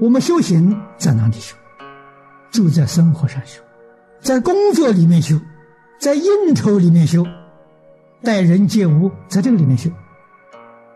[0.00, 1.54] 我们修行在哪里修？
[2.50, 3.60] 就在生活上修，
[4.22, 5.38] 在工作里面修，
[5.98, 7.22] 在应酬里面修，
[8.22, 9.90] 待人接物在这个里面修。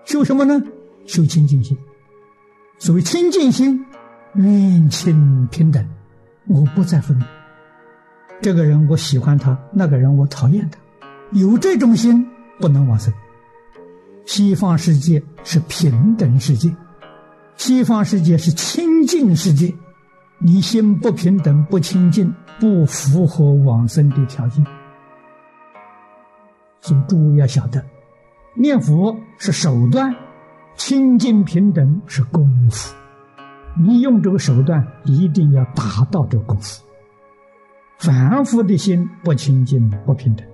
[0.06, 0.58] 修什么呢？
[1.04, 1.76] 修清净心。
[2.78, 3.84] 所谓清净心，
[4.36, 5.86] 愿亲平等，
[6.48, 7.22] 我不再分。
[8.40, 10.78] 这个人我喜欢他，那个人我讨厌他。
[11.32, 12.26] 有这种心，
[12.58, 13.12] 不能往生。
[14.24, 16.74] 西方世界是平等世界，
[17.56, 19.72] 西方世界是清净世界。
[20.38, 24.64] 你心不平等、不清净，不符合往生的条件。
[26.80, 27.82] 所以诸位要晓得，
[28.54, 30.14] 念佛是手段，
[30.76, 32.94] 清净平等是功夫。
[33.78, 36.84] 你用这个手段，一定要达到这个功夫。
[37.98, 40.44] 凡夫的心不清净、不平等，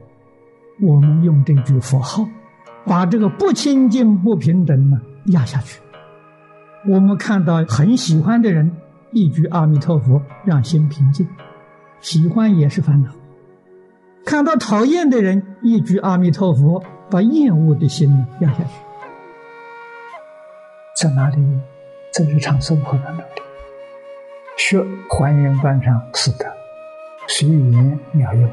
[0.80, 2.28] 我们用这句佛号。
[2.86, 5.80] 把这个不清净、不平等呢压下去。
[6.88, 8.74] 我们看到很喜欢的人，
[9.12, 11.28] 一句阿弥陀佛，让心平静。
[12.00, 13.10] 喜欢也是烦恼。
[14.24, 18.70] 看到讨厌的人，一句阿弥陀佛，把厌恶的心压下去。
[21.00, 21.60] 在哪里？
[22.12, 23.24] 在日常生活当中，
[24.56, 26.44] 学还原观上四德，
[27.28, 28.50] 随缘妙用，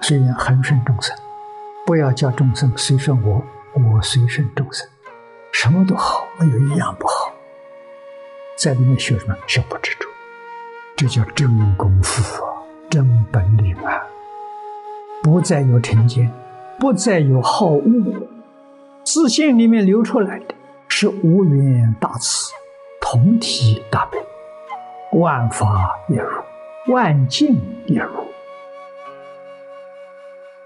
[0.00, 1.16] 随缘恒顺众生。
[1.84, 3.42] 不要叫众生随顺我，
[3.74, 4.86] 我随顺众生，
[5.52, 7.32] 什么都好，没有一样不好。
[8.56, 9.36] 在里面学什么？
[9.46, 10.08] 学不执着，
[10.96, 14.02] 这叫真功夫啊，真本领啊！
[15.22, 16.32] 不再有成见，
[16.78, 17.82] 不再有好恶，
[19.04, 20.54] 自信里面流出来的
[20.88, 22.50] 是无缘大慈，
[22.98, 24.18] 同体大悲，
[25.12, 28.10] 万法也如，万境也如。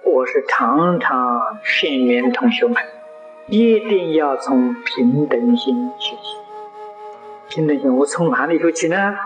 [0.05, 2.77] 我是常常劝勉同学们，
[3.49, 6.37] 一定要从平等心学习。
[7.51, 9.17] 平等心，我从哪里说起呢？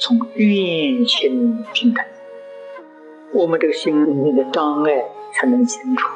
[0.00, 2.02] 从愿亲平等。
[3.32, 6.08] 我们这个心里面的障碍才能清除。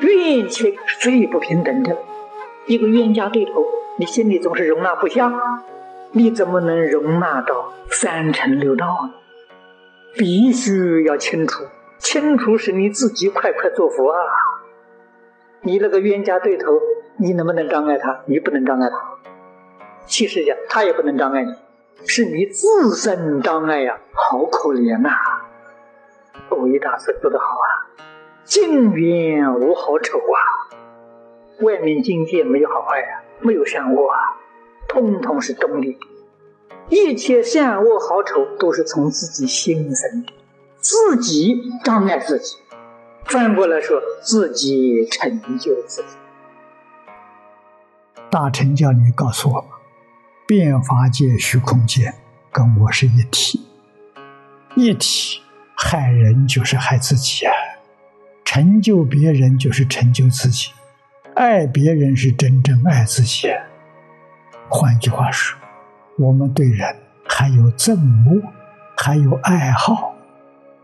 [0.00, 1.96] 怨亲是最不平等的。
[2.66, 3.66] 一个冤家对头，
[3.98, 5.30] 你心里总是容纳不下，
[6.12, 9.12] 你怎么能容纳到三乘六道呢？
[10.16, 11.64] 必须要清楚。
[11.98, 14.18] 清楚是你自己快快做佛啊！
[15.60, 16.80] 你那个冤家对头，
[17.18, 18.22] 你能不能障碍他？
[18.26, 18.96] 你不能障碍他。
[20.06, 21.54] 其实讲，他也不能障碍你，
[22.06, 23.98] 是你自身障碍呀！
[24.12, 25.10] 好可怜呐！
[26.50, 27.66] 伟大师说的好啊
[28.44, 30.38] ：“境缘无好丑啊，
[31.62, 34.16] 外面境界没有好坏啊，没有善恶啊，
[34.88, 35.98] 通通是中立。
[36.88, 40.32] 一切善恶好丑都是从自己心生的。”
[40.78, 42.58] 自己障碍自己，
[43.24, 46.08] 反过来说，自己成就自己。
[48.30, 49.64] 大乘教里告诉我，
[50.46, 52.12] 变法界、虚空界
[52.52, 53.66] 跟我是一体，
[54.76, 55.40] 一体
[55.74, 57.52] 害人就是害自己啊，
[58.44, 60.70] 成就别人就是成就自己，
[61.34, 63.48] 爱别人是真正爱自己。
[64.68, 65.58] 换句话说，
[66.18, 66.94] 我们对人
[67.26, 67.94] 还有憎
[68.28, 68.42] 恶，
[68.98, 70.12] 还有爱好。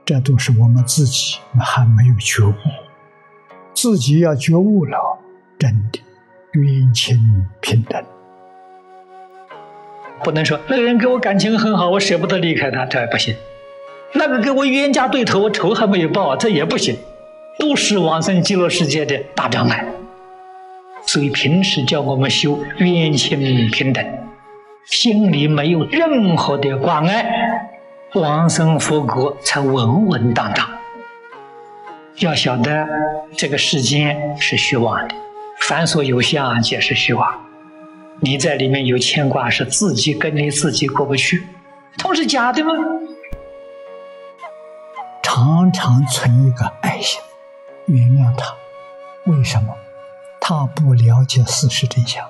[0.06, 2.54] 这都是我们自己还没有觉悟，
[3.74, 5.18] 自己要觉悟了，
[5.58, 6.00] 真的
[6.52, 8.02] 冤亲平等。
[10.22, 13.34] 不能说那个人跟我感情很好，我舍不得离开他，这也不行；
[14.12, 16.96] 那个跟我冤家对头，我仇还没有报，这也不行，
[17.58, 19.84] 都是往生极乐世界的大障碍。
[21.06, 23.38] 所以平时叫我们修冤亲
[23.70, 24.04] 平等，
[24.86, 27.26] 心里没有任何的挂碍。
[28.14, 30.68] 往生佛国才稳稳当当。
[32.18, 32.86] 要晓得，
[33.36, 35.14] 这个世间是虚妄的，
[35.60, 37.49] 凡所有相皆是虚妄。
[38.22, 41.46] 你在里面有牵挂，是自己跟你自己过不去，
[41.98, 42.72] 都是假的吗？
[45.22, 47.20] 常常存一个爱心，
[47.86, 48.54] 原谅他。
[49.24, 49.74] 为什么？
[50.40, 52.28] 他不了解事实真相。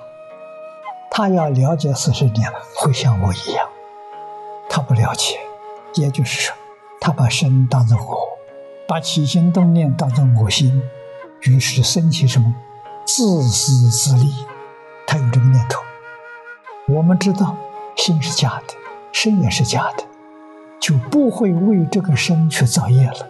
[1.09, 3.67] 他要了解事实真相，会像我一样。
[4.69, 5.39] 他不了解。
[5.95, 6.55] 也就是说，
[7.01, 8.17] 他把身当成我，
[8.87, 10.81] 把起心动念当成我心，
[11.41, 12.53] 于是升起什么
[13.05, 14.31] 自私自利，
[15.11, 15.81] 他有这个念头。
[16.87, 17.57] 我们知道
[17.97, 18.73] 心是假的，
[19.11, 20.05] 身也是假的，
[20.79, 23.27] 就不会为这个身去造业了。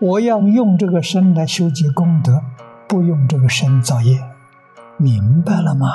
[0.00, 2.40] 我要用这个身来修积功德，
[2.88, 4.20] 不用这个身造业，
[4.96, 5.88] 明白了吗？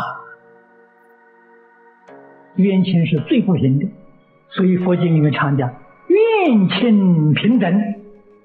[2.56, 3.88] 冤亲是最不行的。
[4.50, 5.74] 所以佛经里面常讲，
[6.08, 7.74] 冤亲平等，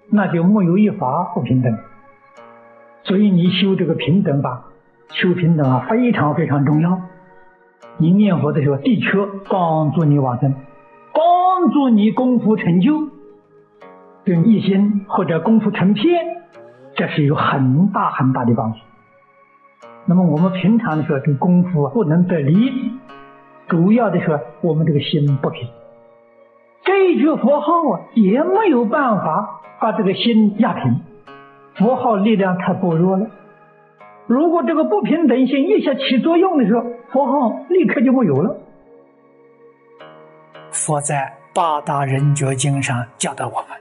[0.08, 1.76] 那就没有一法不平等。
[3.02, 4.66] 所以你修这个平等法，
[5.14, 7.00] 修平等啊，非常非常重要。
[7.98, 9.10] 你念佛的时候，的确
[9.48, 10.52] 帮助你往生，
[11.12, 13.08] 帮助你功夫成就，
[14.24, 16.24] 跟一心或者功夫成片，
[16.96, 18.78] 这是有很大很大的帮助。
[20.06, 22.90] 那么我们平常的时候，这功夫不能得力，
[23.68, 25.68] 主要的是我们这个心不平。
[26.84, 31.00] 这一句佛号啊，也没有办法把这个心压平，
[31.76, 33.28] 佛号力量太薄弱了。
[34.26, 38.56] 如果这个不平等心一下起作用的时候，佛号立刻就没有了。
[40.70, 41.16] 佛在
[41.54, 43.78] 《八大人觉经》上教导我们：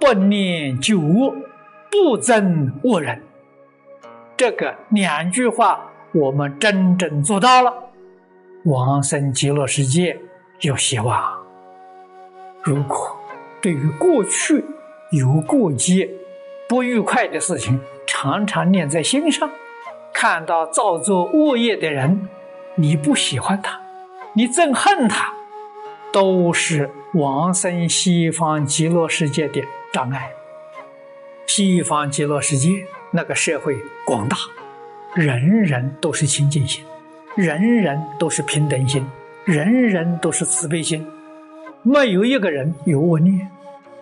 [0.00, 1.34] 不念旧恶，
[1.90, 3.22] 不憎恶人。
[4.36, 7.72] 这个两句话，我们真正做到了，
[8.64, 10.18] 往生极乐世界
[10.62, 11.32] 有希望。
[12.64, 13.16] 如果
[13.62, 14.64] 对于过去
[15.12, 16.10] 有过节、
[16.68, 17.80] 不愉快的事情，
[18.16, 19.50] 常常念在心上，
[20.12, 22.28] 看到造作恶业的人，
[22.76, 23.80] 你不喜欢他，
[24.34, 25.34] 你憎恨他，
[26.12, 29.60] 都是往生西方极乐世界的
[29.92, 30.30] 障碍。
[31.44, 32.70] 西方极乐世界。
[33.10, 34.36] 那个社会广大，
[35.14, 36.84] 人人都是清净心，
[37.36, 39.06] 人人都是平等心，
[39.44, 41.06] 人人都是慈悲心，
[41.82, 43.48] 没有一个人有恶念，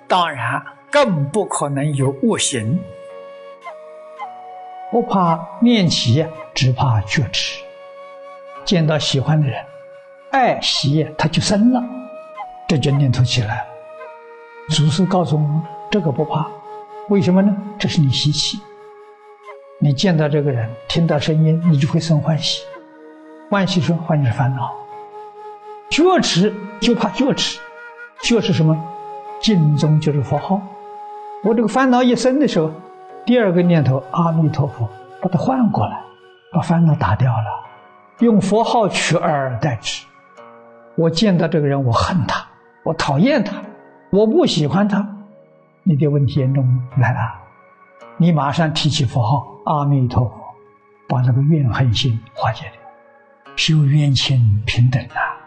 [0.09, 2.79] 当然更不可能有恶行。
[4.93, 7.62] 不怕念起，只怕觉迟。
[8.62, 9.65] 见到喜欢的人，
[10.31, 11.83] 爱喜他就生了，
[12.69, 13.65] 这就念头起来了。
[14.69, 16.47] 祖师告诉我们，这个不怕，
[17.09, 17.56] 为什么呢？
[17.79, 18.61] 这是你习气。
[19.79, 22.62] 你见到这个人，听到声音，你就会生欢喜。
[23.49, 24.75] 欢喜说，欢喜是烦恼。
[25.88, 27.59] 觉迟就怕觉迟，
[28.23, 28.79] 觉是什么？
[29.41, 30.61] 敬宗就是佛号。
[31.43, 32.71] 我这个烦恼一生的时候，
[33.25, 34.89] 第二个念头阿弥陀佛，
[35.21, 36.03] 把它换过来，
[36.53, 37.45] 把烦恼打掉了，
[38.19, 40.05] 用佛号取而代之。
[40.97, 42.45] 我见到这个人，我恨他，
[42.83, 43.57] 我讨厌他，
[44.11, 45.07] 我不喜欢他，
[45.85, 46.67] 你的问题严重
[46.97, 47.21] 来了，
[48.17, 49.47] 你马上提起佛号。
[49.65, 50.35] 阿弥陀佛，
[51.07, 55.39] 把那个怨恨心化解掉，修冤亲平等啊。